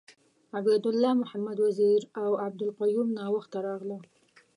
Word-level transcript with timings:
عبید 0.57 0.83
الله 0.91 1.13
محمد 1.21 1.57
وزیر 1.65 1.99
اوعبدالقیوم 2.25 3.07
ناوخته 3.17 3.57
راغله. 3.67 3.97